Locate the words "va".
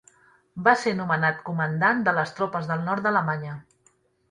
0.67-0.71